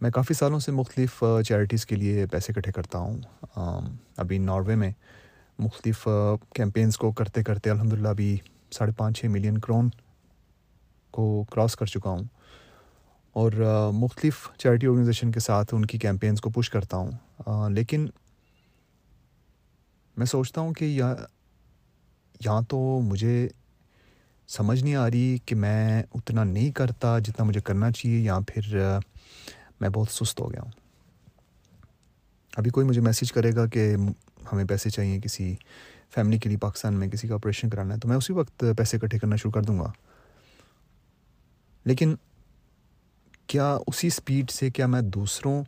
میں 0.00 0.10
کافی 0.10 0.34
سالوں 0.34 0.58
سے 0.58 0.72
مختلف 0.72 1.24
چیریٹیز 1.46 1.86
کے 1.86 1.96
لیے 1.96 2.26
پیسے 2.26 2.52
اکٹھے 2.52 2.72
کرتا 2.72 2.98
ہوں۔ 2.98 3.18
ابھی 4.16 4.38
ناروے 4.38 4.74
میں 4.74 4.90
مختلف 5.58 6.08
کیمپینز 6.54 6.96
کو 6.96 7.12
کرتے 7.12 7.42
کرتے 7.42 7.70
الحمد 7.70 7.92
للہ 7.92 8.08
ابھی 8.08 8.36
ساڑھے 8.70 8.92
پانچ 8.96 9.20
چھ 9.20 9.24
ملین 9.24 9.58
کرون 9.58 9.88
کو 11.10 11.44
کراس 11.50 11.76
کر 11.76 11.86
چکا 11.86 12.10
ہوں۔ 12.10 12.24
اور 13.38 13.52
مختلف 13.94 14.48
چیریٹی 14.58 14.86
آرگنائزیشن 14.86 15.32
کے 15.32 15.40
ساتھ 15.40 15.74
ان 15.74 15.84
کی 15.84 15.98
کیمپینز 15.98 16.40
کو 16.40 16.50
پش 16.50 16.70
کرتا 16.70 16.96
ہوں۔ 16.96 17.70
لیکن 17.70 18.08
میں 20.16 20.26
سوچتا 20.26 20.60
ہوں 20.60 20.72
کہ 20.72 20.84
یا 20.84 21.14
یہاں 22.44 22.62
تو 22.62 23.00
مجھے 23.02 23.48
سمجھ 24.48 24.84
نہیں 24.84 24.94
آ 24.94 25.10
رہی 25.10 25.38
کہ 25.46 25.54
میں 25.54 26.02
اتنا 26.14 26.44
نہیں 26.44 26.72
کرتا 26.72 27.18
جتنا 27.18 27.44
مجھے 27.44 27.60
کرنا 27.60 27.90
چاہیے 27.90 28.18
یا 28.18 28.38
پھر 28.46 28.76
میں 29.80 29.88
بہت 29.88 30.08
سست 30.10 30.40
ہو 30.40 30.52
گیا 30.52 30.62
ہوں۔ 30.62 30.70
ابھی 32.56 32.70
کوئی 32.70 32.86
مجھے 32.86 33.00
میسیج 33.00 33.32
کرے 33.32 33.54
گا 33.54 33.66
کہ 33.66 33.96
ہمیں 34.52 34.64
پیسے 34.64 34.90
چاہیے 34.90 35.20
کسی 35.20 35.56
فیملی 36.14 36.38
کے 36.38 36.48
لیے 36.48 36.58
پاکستان 36.58 36.94
میں 36.94 37.08
کسی 37.08 37.28
کا 37.28 37.34
آپریشن 37.34 37.70
کرانا 37.70 37.94
ہے 37.94 38.00
تو 38.00 38.08
میں 38.08 38.16
اسی 38.16 38.32
وقت 38.32 38.64
پیسے 38.76 38.96
اکٹھے 38.96 39.18
کرنا 39.18 39.36
شروع 39.36 39.52
کر 39.52 39.62
دوں 39.62 39.78
گا۔ 39.78 39.92
لیکن 41.84 42.14
کیا 43.48 43.78
اسی 43.86 44.06
اسپیڈ 44.06 44.50
سے 44.50 44.70
کیا 44.70 44.86
میں 44.86 45.00
دوسروں 45.00 45.64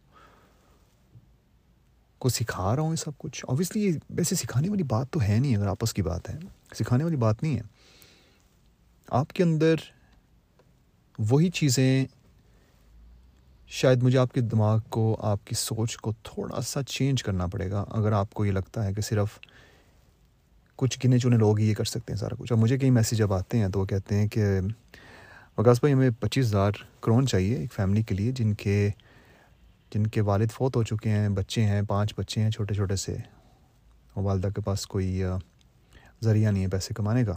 کو 2.18 2.28
سکھا 2.28 2.76
رہا 2.76 2.82
ہوں 2.82 2.90
یہ 2.90 2.96
سب 2.96 3.10
کچھ؟ 3.18 3.44
اوبیسلی 3.48 3.86
یہ 3.86 3.92
ویسے 4.10 4.34
سکھانے 4.34 4.70
والی 4.70 4.82
بات 4.82 5.10
تو 5.10 5.22
ہے 5.22 5.38
نہیں 5.40 5.56
اگر 5.56 5.66
آپس 5.66 5.94
کی 5.94 6.02
بات 6.02 6.30
ہے۔ 6.30 6.38
سکھانے 6.74 7.04
والی 7.04 7.16
بات 7.16 7.42
نہیں 7.42 7.56
ہے۔ 7.56 7.62
آپ 9.08 9.32
کے 9.32 9.42
اندر 9.42 9.74
وہی 11.18 11.50
چیزیں 11.50 12.06
شاید 13.66 14.02
مجھے 14.02 14.18
آپ 14.18 14.32
کے 14.32 14.40
دماغ 14.40 14.78
کو، 14.88 15.16
آپ 15.20 15.46
کی 15.46 15.54
سوچ 15.54 15.96
کو 15.96 16.12
تھوڑا 16.12 16.60
سا 16.60 16.82
چینج 16.82 17.22
کرنا 17.22 17.46
پڑے 17.46 17.70
گا۔ 17.70 17.84
اگر 17.88 18.12
آپ 18.12 18.34
کو 18.34 18.44
یہ 18.44 18.52
لگتا 18.52 18.84
ہے 18.84 18.94
کہ 18.94 19.02
صرف 19.02 19.38
کچھ 20.76 20.98
گنے 21.04 21.18
چنے 21.18 21.36
لوگ 21.36 21.58
ہی 21.58 21.68
یہ 21.68 21.74
کر 21.74 21.84
سکتے 21.84 22.12
ہیں 22.12 22.18
سارا 22.18 22.34
کچھ۔ 22.38 22.52
اب 22.52 22.58
مجھے 22.58 22.78
کئی 22.78 22.90
میسیج 22.90 23.22
اب 23.22 23.34
آتے 23.34 23.58
ہیں 23.58 23.68
تو 23.68 23.80
وہ 23.80 23.84
کہتے 23.84 24.14
ہیں 24.14 24.28
کہ 24.28 24.60
وکاس 25.58 25.78
بھائی 25.78 25.92
ہمیں 25.92 26.10
پچیس 26.20 26.46
ہزار 26.46 26.72
کرون 27.00 27.26
چاہیے 27.26 27.56
ایک 27.56 27.72
فیملی 27.72 28.02
کے 28.02 28.14
لیے، 28.14 28.32
جن 28.32 28.54
کے 28.54 28.90
جن 29.94 30.06
کے 30.06 30.20
والد 30.20 30.50
فوت 30.50 30.76
ہو 30.76 30.82
چکے 30.82 31.10
ہیں، 31.10 31.28
بچے 31.28 31.64
ہیں، 31.64 31.82
پانچ 31.88 32.14
بچے 32.16 32.42
ہیں 32.42 32.50
چھوٹے 32.50 32.74
چھوٹے 32.74 32.96
سے۔ 32.96 33.16
اور 34.14 34.24
والدہ 34.24 34.48
کے 34.54 34.60
پاس 34.60 34.86
کوئی 34.86 35.22
ذریعہ 36.22 36.50
نہیں 36.50 36.62
ہے 36.62 36.68
پیسے 36.68 36.94
کمانے 36.94 37.24
کا۔ 37.24 37.32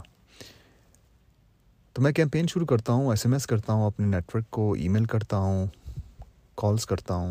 تو 1.92 2.02
میں 2.02 2.12
کیمپین 2.12 2.46
شروع 2.46 2.66
کرتا 2.66 2.92
ہوں 2.92 3.10
ایس 3.10 3.26
ایم 3.26 3.32
ایس 3.32 3.46
کرتا 3.46 3.72
ہوں، 3.72 3.86
اپنے 3.86 4.06
نیٹ 4.06 4.36
ورک 4.36 4.50
کو 4.50 4.72
ای 4.72 4.88
میل 4.88 5.04
کرتا 5.04 5.36
ہوں 5.36 5.66
کالس 6.54 6.86
کرتا 6.86 7.14
ہوں۔ 7.14 7.30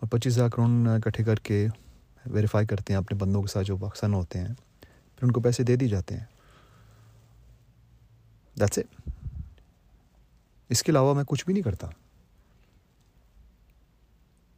اور 0.00 0.08
پچیس 0.08 0.36
ہزار 0.36 0.48
کرون 0.48 0.88
اکٹھے 0.88 1.24
کر 1.24 1.36
کے 1.36 1.68
ویریفائی 2.26 2.66
کرتے 2.66 2.92
ہیں 2.92 2.98
اپنے 2.98 3.18
بندوں 3.18 3.42
کے 3.42 3.48
ساتھ 3.48 3.66
جو 3.66 3.76
پاکستان 3.76 4.14
ہوتے 4.14 4.38
ہیں۔ 4.38 4.54
پھر 4.80 5.22
ان 5.22 5.32
کو 5.32 5.40
پیسے 5.40 5.62
دے 5.62 5.76
دی 5.76 5.88
جاتے 5.88 6.16
ہیں۔ 6.16 6.24
دیٹس 8.60 8.78
اٹ 8.78 8.97
اس 10.68 10.82
کے 10.82 10.92
علاوہ 10.92 11.14
میں 11.14 11.24
کچھ 11.26 11.44
بھی 11.44 11.52
نہیں 11.52 11.62
کرتا۔ 11.62 11.86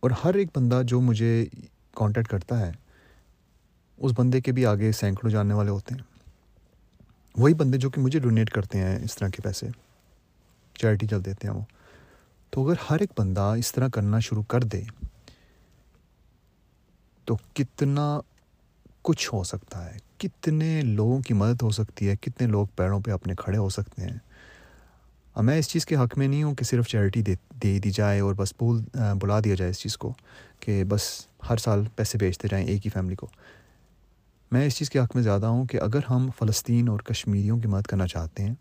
اور 0.00 0.10
ہر 0.24 0.34
ایک 0.34 0.48
بندہ 0.56 0.82
جو 0.84 1.00
مجھے 1.00 1.46
کانٹیکٹ 1.94 2.28
کرتا 2.28 2.58
ہے، 2.58 2.72
اس 3.96 4.12
بندے 4.16 4.40
کے 4.40 4.52
بھی 4.52 4.66
آگے 4.66 4.92
سینکڑوں 4.92 5.30
جاننے 5.30 5.54
والے 5.54 5.70
ہوتے 5.70 5.94
ہیں۔ 5.94 6.02
وہی 7.36 7.54
بندے 7.54 7.78
جو 7.78 7.90
کہ 7.90 8.00
مجھے 8.00 8.18
ڈونیٹ 8.18 8.50
کرتے 8.50 8.78
ہیں 8.78 9.04
اس 9.04 9.14
طرح 9.14 9.28
کے 9.28 9.42
پیسے 9.42 9.66
چیریٹی 10.74 11.06
چل 11.06 11.24
دیتے 11.24 11.48
ہیں 11.48 11.54
وہ۔ 11.54 11.60
تو 12.50 12.68
اگر 12.68 12.74
ہر 12.90 13.00
ایک 13.00 13.10
بندہ 13.18 13.54
اس 13.58 13.72
طرح 13.72 13.88
کرنا 13.88 14.18
شروع 14.18 14.42
کر 14.42 14.60
دے، 14.60 14.82
تو 17.24 17.36
کتنا 17.54 18.20
کچھ 19.02 19.34
ہو 19.34 19.44
سکتا 19.44 19.94
ہے۔ 19.94 19.98
کتنے 20.18 20.82
لوگوں 20.82 21.20
کی 21.20 21.34
مدد 21.34 21.62
ہو 21.62 21.70
سکتی 21.70 22.08
ہے، 22.08 22.16
کتنے 22.16 22.46
لوگ 22.46 22.66
پیروں 22.76 23.00
پہ 23.00 23.10
اپنے 23.10 23.34
کھڑے 23.38 23.58
ہو 23.58 23.68
سکتے 23.68 24.02
ہیں۔ 24.02 24.29
اب 25.40 25.44
میں 25.44 25.58
اس 25.58 25.68
چیز 25.68 25.86
کے 25.86 25.96
حق 25.96 26.18
میں 26.18 26.28
نہیں 26.28 26.42
ہوں 26.42 26.54
کہ 26.54 26.64
صرف 26.64 26.86
چیریٹی 26.86 27.22
دے 27.22 27.34
دے 27.62 27.78
دی 27.78 27.90
جائے 27.90 28.20
اور 28.20 28.34
بس 28.34 28.56
پول 28.56 28.82
بلا 29.20 29.40
دیا 29.40 29.54
جائے 29.54 29.70
اس 29.70 29.78
چیز 29.78 29.96
کو 29.96 30.12
کہ 30.60 30.84
بس 30.84 31.26
ہر 31.50 31.56
سال 31.56 31.84
پیسے 31.96 32.18
بیچتے 32.18 32.48
جائیں 32.50 32.66
ایک 32.66 32.84
ہی 32.84 32.90
فیملی 32.90 33.14
کو۔ 33.14 33.26
میں 34.52 34.66
اس 34.66 34.76
چیز 34.76 34.90
کے 34.90 34.98
حق 34.98 35.14
میں 35.14 35.22
زیادہ 35.22 35.46
ہوں 35.46 35.64
کہ 35.64 35.80
اگر 35.80 36.00
ہم 36.10 36.28
فلسطین 36.38 36.88
اور 36.88 37.00
کشمیریوں 37.00 37.58
کی 37.58 37.68
مدد 37.68 37.86
کرنا 37.86 38.06
چاہتے 38.06 38.42
ہیں، 38.42 38.54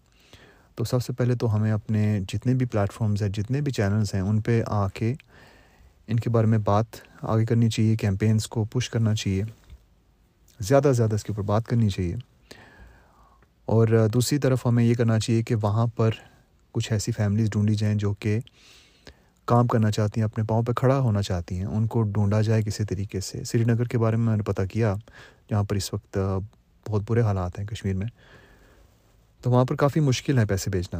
تو 0.75 0.83
سب 0.83 1.03
سے 1.03 1.13
پہلے 1.13 1.35
تو 1.35 1.55
ہمیں 1.55 1.71
اپنے 1.71 2.19
جتنے 2.27 2.53
بھی 2.53 2.65
پلیٹفارمز 2.65 3.21
ہیں، 3.21 3.29
جتنے 3.29 3.61
بھی 3.61 3.71
چینلز 3.71 4.13
ہیں، 4.13 4.21
ان 4.21 4.41
پہ 4.41 4.63
آ 4.67 4.87
کے 4.87 5.13
ان 6.07 6.19
کے 6.19 6.29
بارے 6.29 6.47
میں 6.47 6.57
بات 6.57 6.85
آگے 7.21 7.45
کرنی 7.45 7.69
چاہیے 7.69 7.95
کیمپینس 7.95 8.47
کو 8.47 8.65
پش 8.65 8.89
کرنا 8.89 9.15
چاہیے، 9.15 9.43
زیادہ 10.59 10.87
سے 10.87 10.93
زیادہ 10.93 11.15
اس 11.15 11.23
کے 11.23 11.31
اوپر 11.31 11.43
بات 11.43 11.65
کرنی 11.65 11.89
چاہیے۔ 11.89 12.15
اور 13.65 13.87
دوسری 14.13 14.37
طرف 14.37 14.65
ہمیں 14.65 14.83
یہ 14.83 14.93
کرنا 14.93 15.19
چاہیے 15.19 15.43
کہ 15.43 15.55
وہاں 15.55 15.87
پر 15.87 16.11
کچھ 16.71 16.93
ایسی 16.93 17.11
فیملیز 17.11 17.49
ڈھونڈی 17.49 17.75
جائیں 17.75 17.95
جو 17.95 18.13
کہ 18.13 18.39
کام 19.45 19.67
کرنا 19.67 19.91
چاہتی 19.91 20.21
ہیں، 20.21 20.25
اپنے 20.25 20.43
پاؤں 20.43 20.63
پہ 20.63 20.71
کھڑا 20.73 20.99
ہونا 20.99 21.21
چاہتی 21.21 21.57
ہیں، 21.57 21.65
ان 21.65 21.87
کو 21.87 22.01
ڈھونڈا 22.01 22.41
جائے 22.41 22.63
کسی 22.63 22.85
طریقے 22.85 23.19
سے۔ 23.19 23.43
سری 23.43 23.63
نگر 23.63 23.83
کے 23.83 23.97
بارے 23.97 24.15
میں 24.15 24.25
میں 24.25 24.37
نے 24.37 24.43
پتہ 24.43 24.61
کیا، 24.71 24.95
جہاں 25.49 25.63
پر 25.63 25.75
اس 25.75 25.93
وقت 25.93 26.17
بہت 26.89 27.01
برے 27.07 27.21
حالات 27.21 27.59
ہیں 27.59 27.65
کشمیر 27.65 27.93
میں، 27.93 28.07
تو 29.41 29.51
وہاں 29.51 29.65
پر 29.65 29.75
کافی 29.75 29.99
مشکل 29.99 30.39
ہے 30.39 30.45
پیسے 30.45 30.69
بھیجنا۔ 30.69 30.99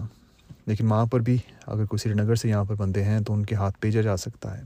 لیکن 0.66 0.92
وہاں 0.92 1.06
پر 1.06 1.20
بھی 1.20 1.38
اگر 1.66 1.86
کوئی 1.86 1.98
سری 1.98 2.14
نگر 2.14 2.36
سے 2.36 2.50
یہاں 2.50 2.64
پر 2.64 2.76
بندے 2.76 3.04
ہیں 3.04 3.20
تو 3.20 3.34
ان 3.34 3.46
کے 3.46 3.56
ہاتھ 3.56 3.78
بھیجا 3.82 4.02
جا 4.02 4.18
سکتا 4.18 4.58
ہے۔ 4.58 4.64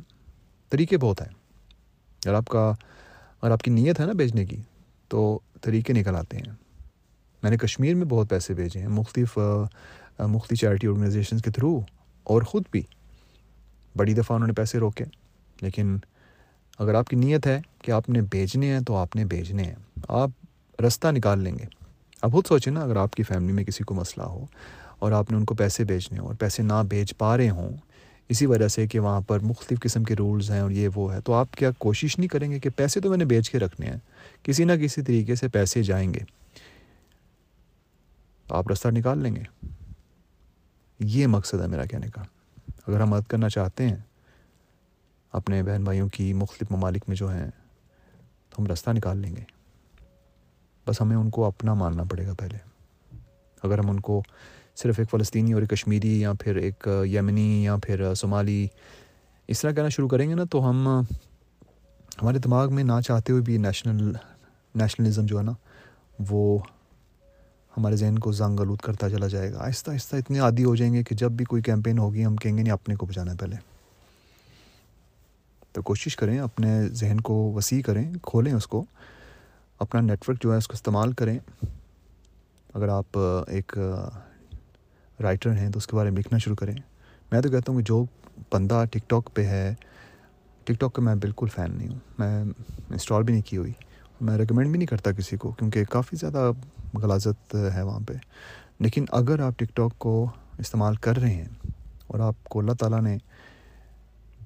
طریقے 0.70 0.98
بہت 0.98 1.22
ہیں۔ 1.22 1.28
اگر 2.26 2.34
آپ 2.34 2.46
کا، 2.46 2.74
اگر 3.42 3.52
آپ 3.52 3.62
کی 3.62 3.72
نیت 3.72 4.00
ہے 4.00 4.06
نا 4.06 4.12
بھیجنے 4.12 4.46
کی، 4.46 4.58
تو 5.08 5.40
طریقے 5.62 5.94
نکل 5.94 6.16
آتے 6.16 6.38
ہیں۔ 6.38 6.54
میں 7.44 7.52
نے 7.52 7.58
کشمیر 7.58 7.96
میں 7.96 8.06
بہت 8.06 8.30
پیسے 8.30 8.54
بھیجے 8.54 8.80
ہیں، 8.80 8.88
مختلف 8.88 9.40
مختلف 10.20 10.60
چیریٹی 10.60 10.88
آرگنائزیشنس 10.88 11.42
کے 11.42 11.52
تھرو 11.52 11.82
اور 12.24 12.42
خود 12.42 12.64
بھی 12.72 12.82
بڑی 13.96 14.14
دفعہ 14.14 14.36
انہوں 14.36 14.48
نے 14.48 14.54
پیسے 14.54 14.78
روکے۔ 14.78 15.06
لیکن 15.62 15.98
اگر 16.80 16.94
آپ 16.94 17.08
کی 17.08 17.16
نیت 17.16 17.48
ہے 17.48 17.62
کہ 17.82 17.92
آپ 17.92 18.10
نے 18.10 18.22
بھیجنے 18.22 18.74
ہیں 18.74 18.80
تو 18.80 18.96
آپ 18.96 19.16
نے 19.16 19.26
بھیجنے 19.26 19.64
ہیں۔ 19.64 19.76
آپ 20.08 20.30
رستہ 20.82 21.08
نکال 21.08 21.40
لیں 21.40 21.60
گے۔ 21.60 21.66
اب 22.22 22.32
خود 22.32 22.48
سوچیں 22.48 22.74
نا، 22.74 22.82
اگر 22.82 22.96
آپ 22.96 23.14
کی 23.14 23.24
فیملی 23.24 23.54
میں 23.54 23.64
کسی 23.64 23.84
کو 23.84 23.94
مسئلہ 23.94 24.24
ہو 24.24 24.46
اور 25.00 25.12
آپ 25.12 25.32
نے 25.32 25.38
ان 25.38 25.46
کو 25.46 25.56
پیسے 25.56 25.84
بھیجنے 25.84 26.20
ہوں 26.20 26.28
اور 26.28 26.36
پیسے 26.36 26.64
نہ 26.64 26.74
بھیج 26.90 27.18
پا 27.18 27.38
رہے 27.38 27.50
ہوں، 27.50 27.70
اسی 28.30 28.46
وجہ 28.46 28.68
سے 28.68 28.88
کہ 28.88 29.00
وہاں 29.00 29.22
پر 29.22 29.40
مختلف 29.40 29.80
قسم 29.80 30.04
کے 30.04 30.16
رولز 30.16 30.52
ہیں 30.52 30.60
اور 30.60 30.72
یہ 30.72 30.90
وہ 30.96 31.14
ہے، 31.14 31.22
تو 31.22 31.34
آپ 31.34 31.52
کیا 31.52 31.72
کوشش 31.78 32.18
نہیں 32.18 32.28
کریں 32.28 32.52
گے 32.52 32.60
کہ 32.60 32.70
پیسے 32.70 33.00
تو 33.00 33.10
میں 33.10 33.18
نے 33.18 33.26
بیچ 33.26 33.50
کے 33.50 33.60
رکھنے 33.60 33.88
ہیں، 33.88 33.98
کسی 34.44 34.64
نہ 34.64 34.72
کسی 34.72 35.02
طریقے 35.02 35.36
سے 35.36 35.48
پیسے 35.48 35.84
جائیں 35.84 36.14
گے۔ 36.14 36.20
آپ 38.50 38.72
رستہ 38.72 38.88
نکال 38.88 39.20
لیں 39.20 39.36
گے۔ 39.36 39.66
یہ 41.00 41.28
مقصد 41.28 41.62
ہے 41.62 41.68
میرا 41.68 41.86
کہنے 41.86 42.08
کا۔ 42.10 42.22
اگر 42.88 43.00
ہم 43.00 43.10
مدد 43.10 43.30
کرنا 43.30 43.50
چاہتے 43.50 43.88
ہیں، 43.88 43.96
اپنے 45.32 45.64
بہن 45.64 45.84
بھائیوں 45.84 46.10
کی 46.10 46.34
مختلف 46.34 46.72
ممالک 46.72 47.04
میں 47.08 47.16
جو 47.16 47.34
ہیں، 47.34 47.52
تو 48.50 48.62
ہم 48.62 48.72
رستہ 48.72 48.90
نکال 48.90 49.18
لیں 49.18 49.36
گے۔ 49.36 49.44
بس 50.88 51.02
ہمیں 51.02 51.18
ان 51.18 51.30
کو 51.30 51.46
اپنا 51.46 51.74
ماننا 51.74 52.04
پڑے 52.04 52.28
گا 52.28 52.34
پہلے۔ 52.34 52.58
اگر 53.64 53.80
ہم 53.80 53.90
ان 53.90 54.00
کو 54.00 54.24
صرف 54.76 55.00
ایک 55.00 55.10
فلسطینی 55.10 55.54
اور 55.54 55.62
ایک 55.62 55.70
کشمیری 55.70 56.22
یا 56.22 56.34
پھر 56.34 56.56
ایک 56.56 56.88
یمنی 57.06 57.64
یا 57.64 57.76
پھر 57.78 58.14
صومالی 58.14 58.68
اس 59.48 59.62
طرح 59.62 59.72
کہنا 59.72 59.90
شروع 59.90 60.08
کریں 60.08 60.30
گے 60.30 60.36
نا، 60.36 60.44
تو 60.44 60.70
ہم 60.70 61.02
ہمارے 62.22 62.38
دماغ 62.38 62.74
میں 62.74 62.84
نہ 62.84 63.02
چاہتے 63.08 63.32
ہوئے 63.32 63.44
بھی 63.44 63.58
نیشنل 63.58 64.14
نیشنلزم 64.76 65.26
جو 65.26 65.38
ہے 65.38 65.44
نا، 65.44 65.52
وہ 66.30 66.60
ہمارے 67.78 67.96
ذہن 67.96 68.20
کو 68.20 68.32
زنگ 68.32 68.60
آلود 68.60 68.80
کرتا 68.80 69.10
چلا 69.10 69.28
جائے 69.28 69.54
گا۔ 69.54 69.58
آہستہ 69.60 69.92
آہستہ 69.92 70.16
اتنے 70.16 70.40
عادی 70.40 70.64
ہو 70.64 70.76
جائیں 70.76 70.94
گے 70.94 71.04
کہ 71.04 71.16
جب 71.16 71.32
بھی 71.32 71.46
کوئی 71.46 71.62
کیمپین 71.62 71.98
ہوگی 72.00 72.26
ہم 72.26 72.36
کہیں 72.36 72.58
گے 72.58 72.64
نہیں، 72.64 72.74
اپنے 72.74 72.96
کو 72.96 73.06
بچانا 73.06 73.32
ہے 73.32 73.38
پہلے۔ 73.38 73.56
تو 75.72 75.82
کوشش 75.82 76.16
کریں، 76.16 76.40
اپنے 76.40 76.90
ذہن 76.90 77.22
کو 77.22 77.54
وسیع 77.54 77.82
کریں، 77.82 78.14
کھولیں 78.24 78.54
اس 78.54 78.68
کو۔ 78.68 78.86
اپنا 79.80 80.02
نیٹ 80.02 80.30
ورک 80.30 80.44
جو 80.44 80.52
ہے 80.54 80.58
اس 80.58 80.68
کو 80.68 80.74
استعمال 80.74 81.14
کریں۔ 81.14 81.40
اگر 82.74 82.88
آپ 82.88 83.18
ایک 83.48 83.80
رائٹر 85.20 85.52
ہیں 85.52 85.70
تو 85.70 85.78
اس 85.78 85.88
کے 85.88 85.96
بارے 85.96 86.10
میں 86.10 86.20
لکھنا 86.20 86.38
شروع 86.38 86.56
کریں۔ 86.56 86.76
میں 87.32 87.42
تو 87.42 87.50
کہتا 87.50 87.72
ہوں 87.72 87.80
کہ 87.80 87.86
جو 87.86 88.06
بندہ 88.52 88.84
ٹک 88.92 89.10
ٹاک 89.10 89.30
پہ 89.34 89.46
ہے، 89.46 89.74
ٹک 90.64 90.74
ٹاک 90.80 90.94
کا 90.94 91.02
میں 91.02 91.16
بالکل 91.16 91.48
فین 91.56 91.78
نہیں 91.78 91.88
ہوں۔ 91.88 92.00
میں 92.18 92.44
انسٹال 92.90 93.24
بھی 93.24 93.34
نہیں 93.34 93.50
کی 93.50 93.58
ہوئی۔ 93.58 93.74
میں 94.24 94.38
ریکمینڈ 94.38 94.70
بھی 94.70 94.78
نہیں 94.78 94.88
کرتا 94.88 95.12
کسی 95.12 95.38
کو، 95.38 95.52
کیونکہ 95.52 95.84
کافی 95.84 96.16
زیادہ 96.16 96.52
غلازت 96.94 97.56
ہے 97.74 97.82
وہاں 97.82 98.00
پہ۔ 98.08 98.14
لیکن 98.80 99.06
اگر 99.12 99.40
آپ 99.40 99.60
ٹک 99.60 99.76
ٹاک 99.76 99.98
کو 99.98 100.30
استعمال 100.60 100.96
کر 100.96 101.18
رہے 101.18 101.34
ہیں 101.34 101.46
اور 102.08 102.20
آپ 102.20 102.44
کو 102.44 102.60
اللہ 102.60 102.72
تعالیٰ 102.72 103.02
نے 103.02 103.18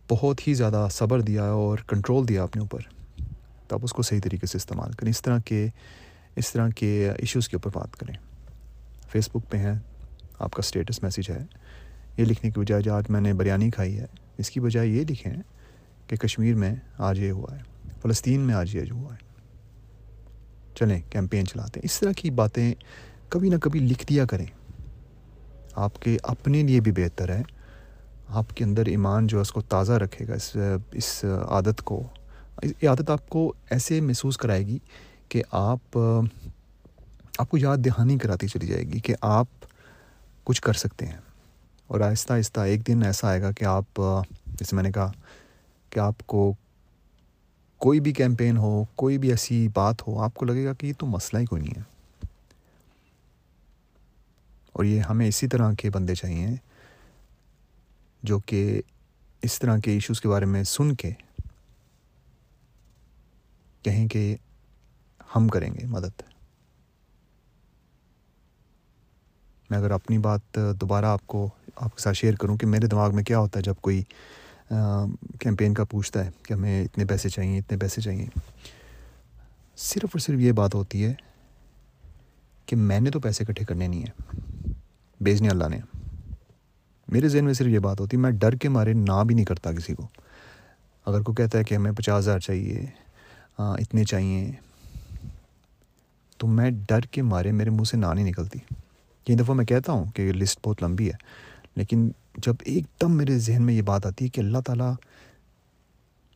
بہت 0.10 0.48
ہی 0.48 0.53
زیادہ 0.53 0.88
صبر 0.91 1.22
دیا 1.22 1.43
اور 1.43 1.77
کنٹرول 1.88 2.27
دیا 2.27 2.43
اپنے 2.43 2.62
اوپر، 2.62 2.79
تو 3.67 3.75
آپ 3.75 3.79
اس 3.84 3.93
کو 3.93 4.01
صحیح 4.01 4.19
طریقے 4.24 4.48
سے 4.48 4.57
استعمال 4.57 4.91
کریں۔ 4.91 5.10
اس 5.10 5.22
طرح 5.22 5.39
کے، 5.39 5.67
اس 6.36 6.51
طرح 6.51 6.69
کے 6.69 7.10
ایشوز 7.17 7.50
کے 7.50 7.55
اوپر 7.55 7.79
بات 7.79 7.96
کریں۔ 7.96 8.13
فیس 9.10 9.29
بک 9.29 9.51
پہ 9.51 9.57
ہیں، 9.57 9.75
آپ 10.39 10.51
کا 10.51 10.60
اسٹیٹس 10.60 11.03
میسیج 11.03 11.29
ہے۔ 11.29 11.46
یہ 12.17 12.25
لکھنے 12.25 12.51
کی 12.51 12.60
بجائے 12.60 12.81
جو 12.81 12.93
آج 12.93 13.03
میں 13.10 13.22
نے 13.22 13.34
بریانی 13.34 13.69
کھائی 13.69 14.00
ہے۔ 14.00 14.05
اس 14.38 14.51
کی 14.51 14.60
بجائے 14.60 14.88
یہ 14.88 15.03
لکھیں 15.03 15.34
کہ 16.07 16.15
کشمیر 16.15 16.55
میں 16.55 16.75
آج 16.98 17.19
یہ 17.19 17.31
ہوا 17.31 17.55
ہے، 17.55 17.62
فلسطین 18.01 18.39
میں 18.39 18.55
آج 18.55 18.75
یہ 18.75 18.91
ہوا 18.91 19.13
ہے۔ 19.13 19.26
چلیں 20.79 21.01
کیمپین 21.10 21.46
چلاتے 21.46 21.79
ہیں۔ 21.79 21.86
اس 21.86 22.00
طرح 22.00 22.12
کی 22.12 22.31
باتیں 22.31 22.74
کبھی 23.29 23.50
نہ 23.50 23.55
کبھی 23.62 23.79
لکھ 23.79 24.07
دیا 24.07 24.25
کریں۔ 24.25 24.46
آپ 25.74 26.01
کے 26.01 26.17
اپنے 26.24 26.63
لیے 26.63 26.79
بھی 26.79 26.91
بہتر 26.91 27.29
ہے۔ 27.29 27.41
آپ 28.27 28.50
کے 28.55 28.63
اندر 28.63 28.86
ایمان 28.86 29.27
جو 29.27 29.38
ہے، 29.38 29.41
اس 29.41 29.51
کو 29.51 29.62
تازہ 29.62 29.91
رکھے 29.91 30.27
گا، 30.27 30.34
اس 30.34 30.57
اس 30.91 31.25
عادت 31.50 31.81
کو۔ 31.81 32.03
یہ 32.63 32.89
عادت 32.89 33.10
آپ 33.10 33.29
کو 33.29 33.53
ایسے 33.69 34.01
محسوس 34.01 34.38
کرائے 34.38 34.67
گی 34.67 34.79
کہ 35.29 35.43
آپ 35.51 35.98
آپ 37.38 37.50
کو 37.50 37.57
یاد 37.57 37.77
دہانی 37.77 38.17
کراتی 38.17 38.48
چلی 38.48 38.67
جائے 38.67 38.84
گی 38.84 39.00
کہ 39.00 39.15
آپ 39.22 39.48
کچھ 40.43 40.62
کر 40.62 40.74
سکتے 40.74 41.05
ہیں۔ 41.05 41.17
اور 41.88 42.00
آہستہ 42.00 42.34
آہستہ 42.34 42.60
ایک 42.60 42.88
دن 42.88 43.03
ایسا 43.05 43.27
آئے 43.27 43.41
گا 43.41 43.51
کہ 43.51 43.65
آپ، 43.65 44.01
جیسے 44.48 44.75
میں 44.75 44.84
نے 44.84 44.91
کہا 44.91 45.12
کہ 45.89 46.00
آپ 46.00 46.27
کو 46.27 46.53
کوئی 47.77 48.00
بھی 48.00 48.13
کیمپین 48.13 48.57
ہو، 48.57 48.84
کوئی 48.96 49.17
بھی 49.17 49.29
ایسی 49.29 49.67
بات 49.74 50.07
ہو، 50.07 50.22
آپ 50.22 50.34
کو 50.34 50.46
لگے 50.46 50.65
گا 50.65 50.74
کہ 50.74 50.88
یہ 50.88 50.93
تو 50.98 51.05
مسئلہ 51.05 51.41
ہی 51.41 51.46
کوئی 51.46 51.62
نہیں 51.62 51.74
ہے۔ 51.77 51.84
اور 54.72 54.86
یہ 54.86 55.01
ہمیں 55.01 55.27
اسی 55.27 55.48
طرح 55.48 55.74
کے 55.74 55.89
بندے 55.89 56.15
چاہیے 56.15 56.48
جو 58.24 58.39
کہ 58.39 58.81
اس 59.41 59.60
طرح 59.60 59.77
کے 59.77 59.91
ایشوز 59.91 60.22
کے 60.22 60.27
بارے 60.27 60.46
میں 60.46 60.63
سن 60.63 60.96
کے 60.96 61.12
کہیں 63.81 64.07
کہ 64.07 64.36
ہم 65.36 65.48
کریں 65.48 65.74
گے 65.74 65.86
مدد۔ 65.86 66.22
میں 69.69 69.77
اگر 69.77 69.91
اپنی 69.91 70.17
بات 70.17 70.60
دوبارہ 70.81 71.05
آپ 71.05 71.27
کو، 71.27 71.50
آپ 71.75 71.96
کے 71.96 72.01
ساتھ 72.01 72.17
شیئر 72.17 72.36
کروں 72.36 72.57
کہ 72.57 72.67
میرے 72.67 72.88
دماغ 72.88 73.15
میں 73.15 73.24
کیا 73.24 73.39
ہوتا 73.39 73.60
ہے 73.60 73.63
جب 73.63 73.74
کوئی 73.81 74.03
کیمپین 75.39 75.74
کا 75.74 75.83
پوچھتا 75.83 76.25
ہے 76.25 76.31
کہ 76.43 76.53
ہمیں 76.53 76.83
اتنے 76.83 77.05
پیسے 77.05 77.29
چاہیے، 77.29 77.57
اتنے 77.57 77.77
پیسے 77.77 78.01
چاہیے۔ 78.01 78.25
صرف 79.77 80.03
اور 80.03 80.19
صرف 80.19 80.39
یہ 80.39 80.51
بات 80.51 80.75
ہوتی 80.75 81.05
ہے 81.05 81.13
کہ 82.65 82.75
میں 82.75 83.00
نے 83.00 83.12
تو 83.12 83.19
پیسے 83.19 83.43
اکٹھے 83.43 83.65
کرنے 83.65 83.88
نہیں 83.88 84.03
ہیں۔ 84.03 84.71
بیچنے 85.19 85.50
اللہ 85.50 85.67
نے۔ 85.69 85.79
میرے 87.07 87.27
ذہن 87.27 87.45
میں 87.45 87.53
صرف 87.53 87.67
یہ 87.67 87.79
بات 87.79 88.00
ہوتی 88.00 88.17
ہے، 88.17 88.21
میں 88.21 88.31
ڈر 88.31 88.55
کے 88.55 88.69
مارے 88.69 88.93
نہ 88.93 89.24
بھی 89.27 89.36
نہیں 89.36 89.45
کرتا 89.45 89.71
کسی 89.71 89.95
کو۔ 89.95 90.07
اگر 91.05 91.21
کوئی 91.21 91.36
کہتا 91.36 91.59
ہے 91.59 91.63
کہ 91.63 91.75
ہمیں 91.75 91.91
پچاس 91.91 92.24
ہزار 92.24 92.39
چاہیے 92.39 92.86
اتنے 93.57 94.03
چاہیے، 94.03 94.51
تو 96.38 96.47
میں 96.47 96.71
ڈر 96.88 97.01
کے 97.01 97.21
مارے 97.21 97.51
میرے 97.51 97.69
منہ 97.69 97.83
سے 97.83 97.97
نہ 97.97 98.13
نہیں 98.15 98.25
نکلتی۔ 98.25 98.59
کئی 99.27 99.36
دفعہ 99.36 99.55
میں 99.55 99.65
کہتا 99.65 99.91
ہوں 99.91 100.05
کہ 100.12 100.31
لسٹ 100.31 100.59
بہت 100.63 100.83
لمبی 100.83 101.07
ہے، 101.07 101.15
لیکن 101.75 102.09
جب 102.38 102.56
ایک 102.60 102.84
دم 103.01 103.12
میرے 103.12 103.39
ذہن 103.39 103.63
میں 103.63 103.74
یہ 103.74 103.82
بات 103.82 104.06
آتی 104.06 104.25
ہے 104.25 104.29
کہ 104.29 104.41
اللہ 104.41 104.58
تعالیٰ 104.65 104.94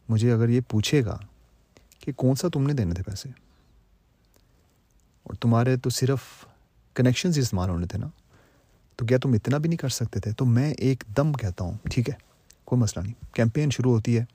مجھے 0.09 0.31
اگر 0.31 0.49
یہ 0.49 0.61
پوچھے 0.69 1.05
گا 1.05 1.17
کہ 1.99 2.11
کون 2.11 2.35
سا 2.35 2.47
تم 2.47 2.67
نے 2.67 2.73
دینے 2.73 2.93
تھے 2.93 3.03
پیسے؟ 3.03 3.29
اور 5.23 5.33
تمہارے 5.33 5.77
تو 5.77 5.89
صرف 5.89 6.19
کنیکشنز 6.93 7.39
استعمال 7.39 7.69
ہونے 7.69 7.87
تھے 7.87 7.97
نا، 7.97 8.07
تو 8.95 9.05
کیا 9.05 9.17
تم 9.17 9.33
اتنا 9.33 9.57
بھی 9.57 9.69
نہیں 9.69 9.77
کر 9.77 9.89
سکتے 9.89 10.19
تھے؟ 10.19 10.31
تو 10.31 10.45
میں 10.45 10.73
ایک 10.73 11.03
دم 11.17 11.33
کہتا 11.33 11.63
ہوں، 11.63 11.77
ٹھیک 11.91 12.09
ہے، 12.09 12.13
کوئی 12.65 12.81
مسئلہ 12.81 13.03
نہیں۔ 13.03 13.35
کیمپین 13.35 13.69
شروع 13.69 13.91
ہوتی 13.91 14.17
ہے، 14.17 14.25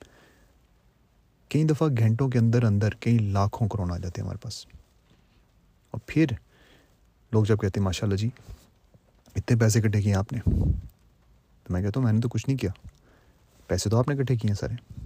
کئی 1.49 1.63
دفعہ 1.63 1.87
گھنٹوں 1.97 2.29
کے 2.29 2.39
اندر 2.39 2.63
اندر 2.63 2.89
کئی 2.99 3.17
لاکھوں 3.17 3.67
کرونا 3.67 3.93
آ 3.93 3.97
جاتے 3.97 4.21
ہیں 4.21 4.25
ہمارے 4.25 4.37
پاس۔ 4.37 4.65
اور 5.91 5.99
پھر 6.05 6.25
لوگ 7.31 7.45
جب 7.45 7.57
کہتے 7.61 7.79
ہیں 7.79 7.85
ماشاء 7.85 8.07
اللہ 8.07 8.15
جی 8.15 8.29
اتنے 9.35 9.59
پیسے 9.59 9.81
کٹھے 9.81 10.01
کیے 10.01 10.15
آپ 10.15 10.33
نے۔ 10.33 10.39
تو 11.67 11.73
میں 11.73 11.81
کہتا 11.81 11.99
ہوں 11.99 12.05
میں 12.05 12.13
نے 12.13 12.21
تو 12.21 12.29
کچھ 12.29 12.49
نہیں 12.49 12.57
کیا۔ 12.57 12.71
پیسے 13.67 13.89
تو 13.89 13.97
آپ 13.97 14.09
نے 14.09 14.15
کٹھے 14.15 14.35
کیے 14.35 14.49
ہیں 14.49 14.55
سارے۔ 14.55 15.03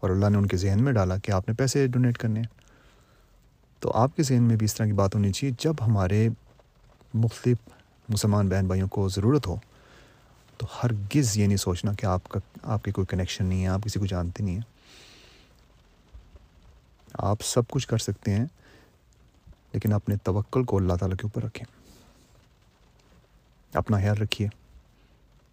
اور 0.00 0.10
اللہ 0.10 0.28
نے 0.28 0.38
ان 0.38 0.46
کے 0.46 0.56
ذہن 0.56 0.84
میں 0.84 0.92
ڈالا 0.92 1.18
کہ 1.18 1.32
آپ 1.32 1.48
نے 1.48 1.54
پیسے 1.54 1.86
ڈونیٹ 1.86 2.18
کرنے 2.18 2.40
ہیں۔ 2.40 2.46
تو 3.80 3.92
آپ 3.94 4.16
کے 4.16 4.22
ذہن 4.22 4.42
میں 4.42 4.56
بھی 4.56 4.64
اس 4.64 4.74
طرح 4.74 4.86
کی 4.86 4.92
بات 4.92 5.14
ہونی 5.14 5.32
چاہیے 5.32 5.54
جب 5.58 5.74
ہمارے 5.86 6.28
مختلف 7.14 7.56
مسلمان 8.08 8.48
بہن 8.48 8.66
بھائیوں 8.66 8.88
کو 8.88 9.08
ضرورت 9.08 9.46
ہو۔ 9.46 9.56
تو 10.56 10.66
ہر 10.82 10.92
گز 10.92 11.38
یہ 11.38 11.46
نہیں 11.46 11.56
سوچنا 11.56 11.92
کہ 11.92 12.06
آپ 12.06 12.28
کا، 12.28 12.40
آپ 12.62 12.84
کی 12.84 12.90
کوئی 12.90 13.06
کنیکشن 13.06 13.46
نہیں 13.46 13.62
ہے، 13.62 13.68
آپ 13.68 13.80
کسی 13.84 14.00
کو 14.00 14.06
جانتے 14.06 14.44
نہیں 14.44 14.54
ہیں۔ 14.54 14.62
آپ 17.14 17.36
سب 17.44 17.62
کچھ 17.68 17.88
کر 17.88 17.98
سکتے 17.98 18.34
ہیں، 18.34 18.46
لیکن 19.72 19.92
اپنے 19.92 20.16
توکل 20.16 20.64
کو 20.64 20.76
اللہ 20.76 20.92
تعالیٰ 20.92 21.16
کے 21.16 21.22
اوپر 21.22 21.44
رکھیں۔ 21.44 21.78
اپنا 23.76 23.96
خیال 23.96 24.16
رکھیے۔ 24.16 24.48